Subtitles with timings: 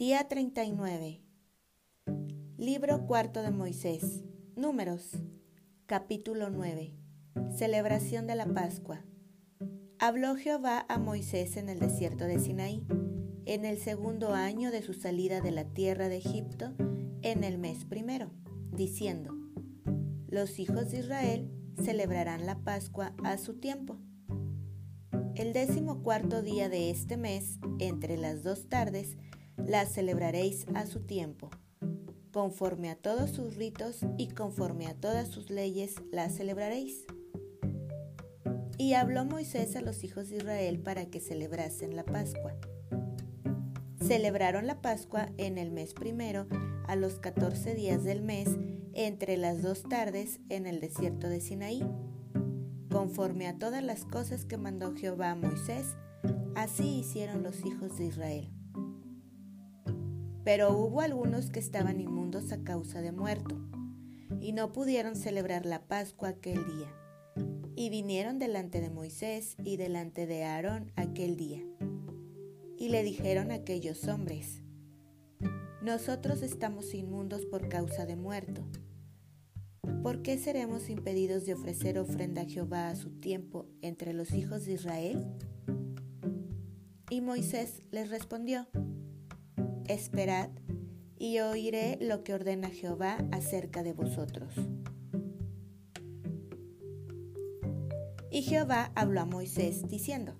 [0.00, 1.20] Día 39.
[2.56, 4.24] Libro cuarto de Moisés.
[4.56, 5.10] Números.
[5.84, 6.94] Capítulo 9.
[7.54, 9.04] Celebración de la Pascua.
[9.98, 12.82] Habló Jehová a Moisés en el desierto de Sinaí,
[13.44, 16.72] en el segundo año de su salida de la tierra de Egipto,
[17.20, 18.30] en el mes primero,
[18.72, 19.36] diciendo,
[20.28, 23.98] Los hijos de Israel celebrarán la Pascua a su tiempo.
[25.34, 29.18] El décimo cuarto día de este mes, entre las dos tardes,
[29.66, 31.50] la celebraréis a su tiempo.
[32.32, 37.04] Conforme a todos sus ritos y conforme a todas sus leyes la celebraréis.
[38.78, 42.54] Y habló Moisés a los hijos de Israel para que celebrasen la Pascua.
[44.00, 46.46] Celebraron la Pascua en el mes primero,
[46.86, 48.48] a los catorce días del mes,
[48.94, 51.84] entre las dos tardes, en el desierto de Sinaí.
[52.90, 55.96] Conforme a todas las cosas que mandó Jehová a Moisés,
[56.56, 58.48] así hicieron los hijos de Israel.
[60.44, 63.56] Pero hubo algunos que estaban inmundos a causa de muerto,
[64.40, 66.94] y no pudieron celebrar la Pascua aquel día.
[67.76, 71.62] Y vinieron delante de Moisés y delante de Aarón aquel día.
[72.76, 74.62] Y le dijeron a aquellos hombres,
[75.82, 78.62] Nosotros estamos inmundos por causa de muerto.
[80.02, 84.64] ¿Por qué seremos impedidos de ofrecer ofrenda a Jehová a su tiempo entre los hijos
[84.64, 85.26] de Israel?
[87.10, 88.66] Y Moisés les respondió,
[89.90, 90.50] Esperad
[91.18, 94.54] y oiré lo que ordena Jehová acerca de vosotros.
[98.30, 100.36] Y Jehová habló a Moisés diciendo,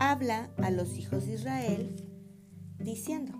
[0.00, 1.96] Habla a los hijos de Israel
[2.78, 3.32] diciendo,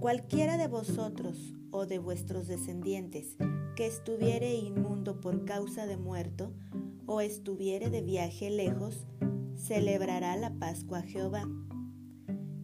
[0.00, 3.36] Cualquiera de vosotros o de vuestros descendientes
[3.76, 6.54] que estuviere inmundo por causa de muerto,
[7.04, 9.06] o estuviere de viaje lejos,
[9.54, 11.46] celebrará la Pascua a Jehová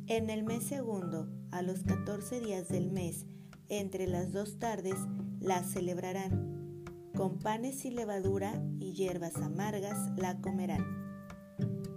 [0.08, 3.26] en el mes segundo, a los catorce días del mes,
[3.68, 4.96] entre las dos tardes,
[5.38, 6.82] la celebrarán.
[7.14, 10.84] Con panes y levadura y hierbas amargas la comerán.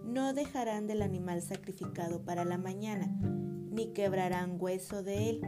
[0.04, 3.08] No dejarán del animal sacrificado para la mañana,
[3.72, 5.42] ni quebrarán hueso de él.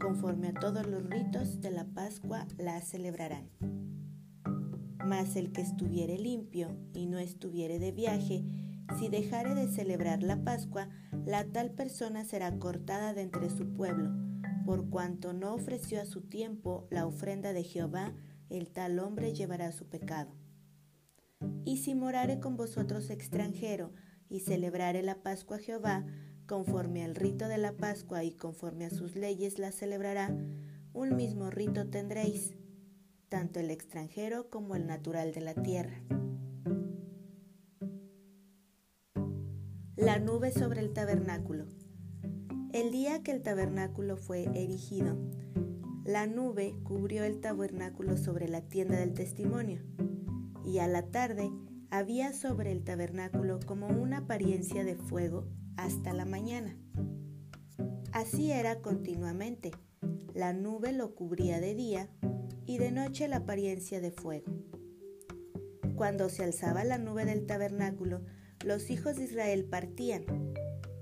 [0.00, 3.50] Conforme a todos los ritos de la Pascua la celebrarán.
[5.04, 8.42] Mas el que estuviere limpio y no estuviere de viaje,
[8.98, 10.88] si dejare de celebrar la Pascua,
[11.26, 14.10] la tal persona será cortada de entre su pueblo,
[14.64, 18.14] por cuanto no ofreció a su tiempo la ofrenda de Jehová,
[18.50, 20.34] el tal hombre llevará su pecado.
[21.64, 23.92] Y si morare con vosotros extranjero,
[24.28, 26.04] y celebrare la Pascua a Jehová,
[26.46, 30.34] conforme al rito de la Pascua y conforme a sus leyes la celebrará,
[30.92, 32.54] un mismo rito tendréis,
[33.28, 36.02] tanto el extranjero como el natural de la tierra.
[40.04, 41.64] La nube sobre el tabernáculo.
[42.74, 45.16] El día que el tabernáculo fue erigido,
[46.04, 49.80] la nube cubrió el tabernáculo sobre la tienda del testimonio,
[50.62, 51.50] y a la tarde
[51.88, 55.46] había sobre el tabernáculo como una apariencia de fuego
[55.78, 56.76] hasta la mañana.
[58.12, 59.70] Así era continuamente.
[60.34, 62.10] La nube lo cubría de día
[62.66, 64.52] y de noche la apariencia de fuego.
[65.96, 68.20] Cuando se alzaba la nube del tabernáculo,
[68.64, 70.24] los hijos de Israel partían,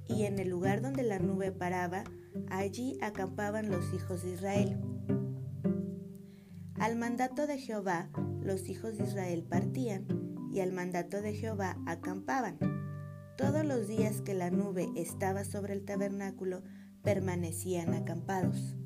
[0.09, 2.05] y en el lugar donde la nube paraba,
[2.49, 4.81] allí acampaban los hijos de Israel.
[6.75, 10.06] Al mandato de Jehová, los hijos de Israel partían,
[10.53, 12.59] y al mandato de Jehová acampaban.
[13.39, 16.62] Todos los días que la nube estaba sobre el tabernáculo,
[17.03, 18.77] permanecían acampados.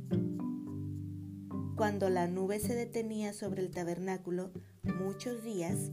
[1.77, 5.91] Cuando la nube se detenía sobre el tabernáculo muchos días,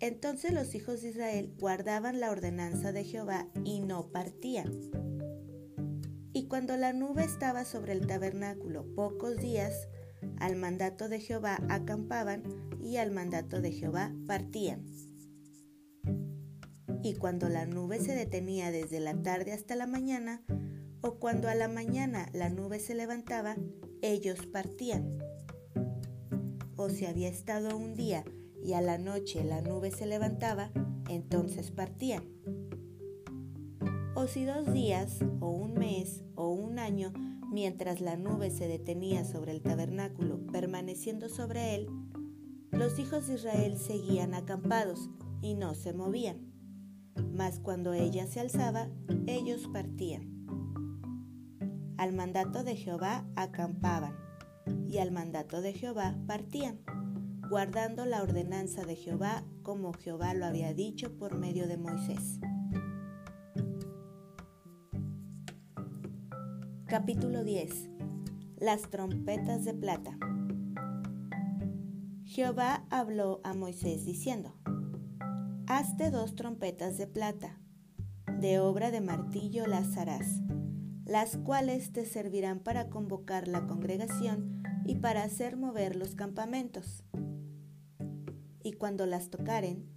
[0.00, 4.72] entonces los hijos de Israel guardaban la ordenanza de Jehová y no partían.
[6.32, 9.88] Y cuando la nube estaba sobre el tabernáculo pocos días,
[10.38, 12.44] al mandato de Jehová acampaban
[12.80, 14.86] y al mandato de Jehová partían.
[17.02, 20.42] Y cuando la nube se detenía desde la tarde hasta la mañana,
[21.00, 23.56] o cuando a la mañana la nube se levantaba,
[24.02, 25.18] ellos partían.
[26.76, 28.24] O si había estado un día
[28.62, 30.70] y a la noche la nube se levantaba,
[31.08, 32.24] entonces partían.
[34.14, 37.12] O si dos días, o un mes, o un año,
[37.50, 41.88] mientras la nube se detenía sobre el tabernáculo, permaneciendo sobre él,
[42.72, 45.08] los hijos de Israel seguían acampados
[45.40, 46.52] y no se movían.
[47.32, 48.88] Mas cuando ella se alzaba,
[49.26, 50.38] ellos partían.
[51.96, 54.16] Al mandato de Jehová acampaban,
[54.88, 56.80] y al mandato de Jehová partían
[57.48, 62.40] guardando la ordenanza de Jehová como Jehová lo había dicho por medio de Moisés.
[66.86, 67.88] Capítulo 10
[68.58, 70.18] Las trompetas de plata
[72.24, 74.54] Jehová habló a Moisés diciendo,
[75.66, 77.58] Hazte dos trompetas de plata,
[78.38, 80.42] de obra de martillo las harás,
[81.06, 87.04] las cuales te servirán para convocar la congregación y para hacer mover los campamentos.
[88.68, 89.88] Y cuando las tocaren,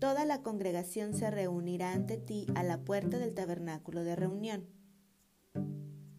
[0.00, 4.66] toda la congregación se reunirá ante ti a la puerta del tabernáculo de reunión.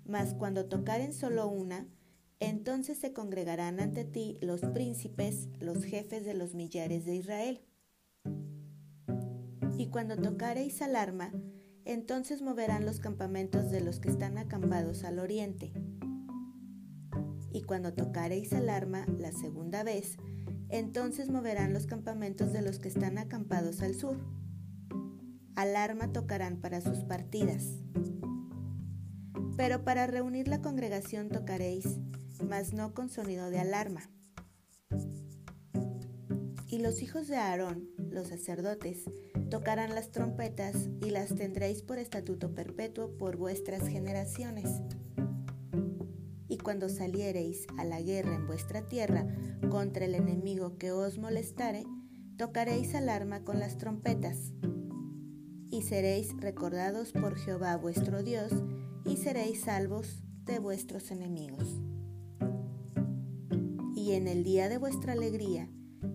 [0.05, 1.89] Mas cuando tocaren solo una,
[2.39, 7.65] entonces se congregarán ante ti los príncipes, los jefes de los millares de Israel.
[9.77, 11.33] Y cuando tocareis alarma,
[11.83, 15.73] entonces moverán los campamentos de los que están acampados al oriente.
[17.51, 20.15] Y cuando tocareis alarma la segunda vez,
[20.69, 24.17] entonces moverán los campamentos de los que están acampados al sur.
[25.55, 27.65] Alarma tocarán para sus partidas.
[29.57, 31.99] Pero para reunir la congregación tocaréis
[32.43, 34.09] mas no con sonido de alarma.
[36.67, 39.03] Y los hijos de Aarón, los sacerdotes,
[39.49, 44.69] tocarán las trompetas y las tendréis por estatuto perpetuo por vuestras generaciones.
[46.69, 49.25] Cuando saliereis a la guerra en vuestra tierra
[49.71, 51.83] contra el enemigo que os molestare,
[52.37, 54.53] tocaréis alarma con las trompetas.
[55.71, 58.51] Y seréis recordados por Jehová vuestro Dios,
[59.03, 61.81] y seréis salvos de vuestros enemigos
[63.95, 65.69] y en el día de vuestra alegría,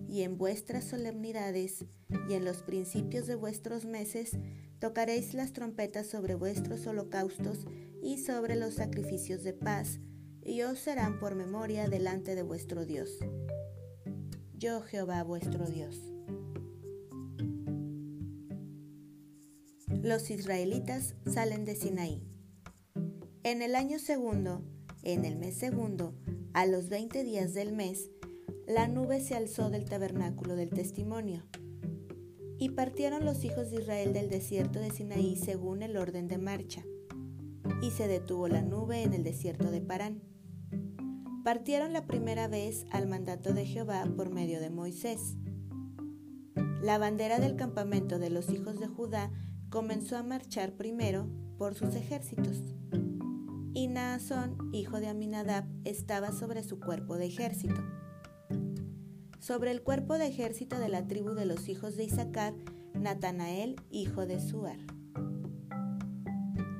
[0.07, 1.85] y en vuestras solemnidades,
[2.29, 4.37] y en los principios de vuestros meses,
[4.79, 7.65] tocaréis las trompetas sobre vuestros holocaustos
[8.01, 9.99] y sobre los sacrificios de paz,
[10.45, 13.17] y os serán por memoria delante de vuestro Dios.
[14.57, 15.99] Yo Jehová vuestro Dios.
[20.01, 22.21] Los israelitas salen de Sinaí.
[23.43, 24.61] En el año segundo,
[25.01, 26.13] en el mes segundo,
[26.53, 28.11] a los veinte días del mes,
[28.67, 31.43] la nube se alzó del tabernáculo del testimonio.
[32.59, 36.83] Y partieron los hijos de Israel del desierto de Sinaí según el orden de marcha.
[37.81, 40.34] Y se detuvo la nube en el desierto de Parán.
[41.45, 45.35] Partieron la primera vez al mandato de Jehová por medio de Moisés.
[46.81, 49.29] La bandera del campamento de los hijos de Judá
[49.69, 51.27] comenzó a marchar primero
[51.59, 52.63] por sus ejércitos
[53.75, 57.79] y Naasón, hijo de Aminadab, estaba sobre su cuerpo de ejército.
[59.37, 62.55] Sobre el cuerpo de ejército de la tribu de los hijos de Isaacar,
[62.95, 64.79] Natanael, hijo de Suar.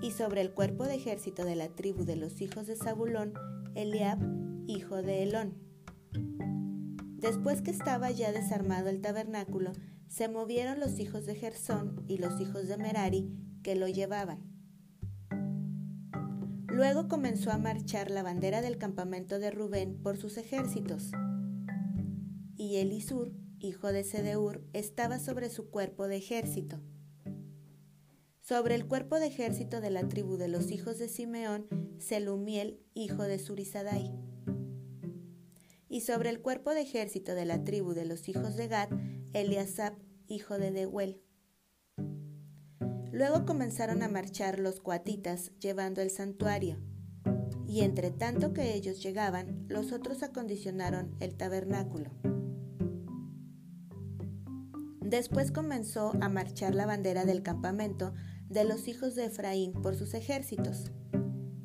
[0.02, 3.34] Y sobre el cuerpo de ejército de la tribu de los hijos de Zabulón,
[3.76, 5.54] Eliab, hijo de Elón.
[7.18, 9.72] Después que estaba ya desarmado el tabernáculo,
[10.08, 13.30] se movieron los hijos de Gersón y los hijos de Merari
[13.64, 14.56] que lo llevaban
[16.76, 21.12] Luego comenzó a marchar la bandera del campamento de Rubén por sus ejércitos.
[22.58, 26.82] Y Elisur, hijo de Sedeur, estaba sobre su cuerpo de ejército.
[28.42, 31.66] Sobre el cuerpo de ejército de la tribu de los hijos de Simeón,
[31.98, 34.12] Selumiel, hijo de Surisadai.
[35.96, 38.90] Y sobre el cuerpo de ejército de la tribu de los hijos de Gad,
[39.32, 39.94] Eliasab,
[40.28, 41.22] hijo de Dehuel.
[43.14, 46.82] Luego comenzaron a marchar los cuatitas llevando el santuario,
[47.66, 52.12] y entre tanto que ellos llegaban, los otros acondicionaron el tabernáculo.
[55.00, 58.14] Después comenzó a marchar la bandera del campamento
[58.50, 60.92] de los hijos de Efraín por sus ejércitos,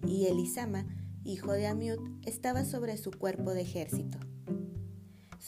[0.07, 0.87] y Elisama,
[1.25, 4.30] hijo de Amiud, estaba sobre su cuerpo de ejército.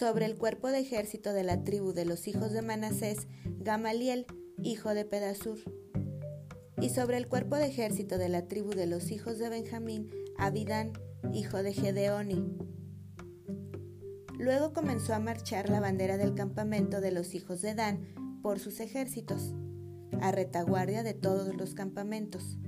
[0.03, 3.29] Sobre el cuerpo de ejército de la tribu de los hijos de Manasés,
[3.61, 4.27] Gamaliel,
[4.61, 5.61] hijo de Pedasur
[6.81, 10.93] y sobre el cuerpo de ejército de la tribu de los hijos de Benjamín, Abidán,
[11.33, 12.45] hijo de Gedeoni.
[14.41, 18.81] Luego comenzó a marchar la bandera del campamento de los hijos de Dan por sus
[18.81, 19.55] ejércitos,
[20.21, 22.59] a retaguardia de todos los campamentos.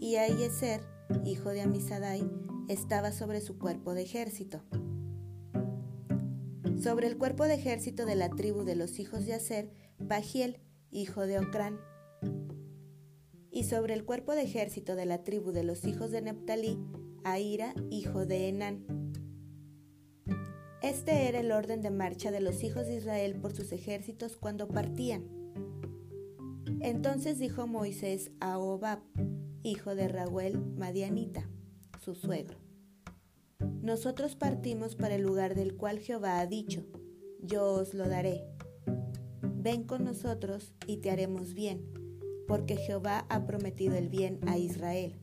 [0.00, 0.80] Y Aieser,
[1.22, 2.26] hijo de Amisadai,
[2.68, 4.62] estaba sobre su cuerpo de ejército.
[6.86, 10.60] Sobre el cuerpo de ejército de la tribu de los hijos de Aser, Bagiel,
[10.92, 11.80] hijo de Ocrán
[13.50, 16.78] y sobre el cuerpo de ejército de la tribu de los hijos de Neptalí,
[17.24, 18.86] Aira, hijo de Enán.
[20.80, 24.68] Este era el orden de marcha de los hijos de Israel por sus ejércitos cuando
[24.68, 25.24] partían.
[26.78, 29.00] Entonces dijo Moisés a Obab,
[29.64, 31.50] hijo de Raúl Madianita,
[32.00, 32.58] su suegro,
[33.86, 36.84] Nosotros partimos para el lugar del cual Jehová ha dicho,
[37.40, 38.42] yo os lo daré.
[39.42, 41.86] Ven con nosotros y te haremos bien
[42.48, 45.20] porque Jehová ha prometido el bien a Israel.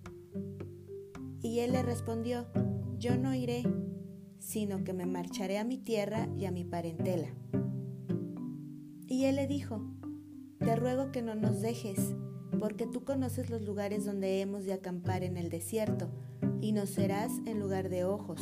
[1.41, 2.47] Y él le respondió,
[2.97, 3.63] yo no iré,
[4.39, 7.35] sino que me marcharé a mi tierra y a mi parentela.
[9.09, 9.81] Y él le dijo,
[10.59, 12.15] te ruego que no nos dejes,
[12.61, 16.09] porque tú conoces los lugares donde hemos de acampar en el desierto,
[16.63, 18.39] y nos serás en lugar de ojos.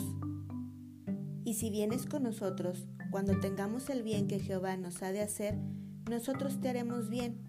[1.44, 5.58] Y si vienes con nosotros, cuando tengamos el bien que Jehová nos ha de hacer,
[6.08, 7.42] nosotros te haremos bien.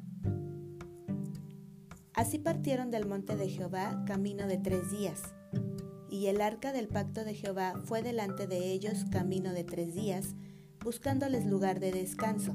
[2.14, 5.20] Así partieron del monte de Jehová camino de tres días.
[6.08, 10.34] Y el arca del pacto de Jehová fue delante de ellos camino de tres días,
[10.82, 12.54] buscándoles lugar de descanso.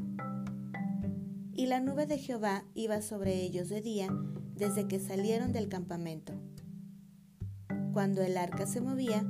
[1.54, 4.10] Y la nube de Jehová iba sobre ellos de día
[4.56, 6.47] desde que salieron del campamento.
[7.98, 9.24] Cuando el arca se movía,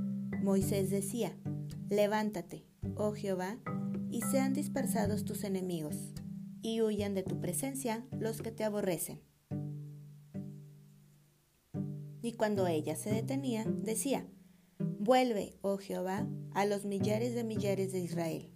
[0.44, 1.38] Moisés decía,
[1.90, 2.66] Levántate,
[2.98, 3.60] oh Jehová,
[4.12, 5.96] y sean dispersados tus enemigos,
[6.62, 9.22] y huyan de tu presencia los que te aborrecen.
[12.22, 14.28] Y cuando ella se detenía, decía,
[15.00, 18.52] Vuelve, oh Jehová, a los millares de millares de Israel.